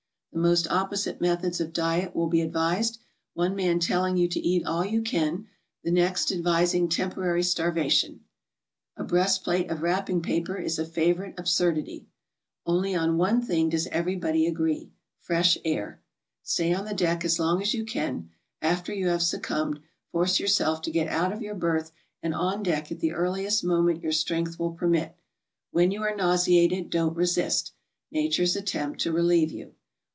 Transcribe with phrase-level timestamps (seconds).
[0.33, 2.15] The most opposite methods of diet?
[2.15, 2.99] will be advised,
[3.33, 5.47] one man telling you to eat all you can,
[5.83, 8.21] the ^| next advising temporary starvation.
[8.95, 12.07] A breastplate of wrap ping paper is a favorite absurdity.
[12.65, 13.97] Only on one thing does | 1 HOW TO GO.
[13.97, 13.99] 43
[14.39, 16.01] everybody agree,— fresh air.
[16.43, 18.29] Stay on the deck as long as you can;
[18.61, 19.81] after you have succumbed,
[20.13, 21.91] force yourself to get out of your berth
[22.23, 25.13] and on deck at the earliest moment your strength will permit.
[25.71, 27.73] When you are nauseated, don't resist
[28.11, 29.73] Nature's attempt to relieve you.